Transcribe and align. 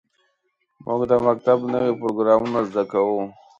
موږ 0.85 1.01
د 1.11 1.13
مکتب 1.27 1.59
نوې 1.73 1.91
پروګرامونه 2.01 2.59
زده 2.69 2.83
کوو. 2.91 3.19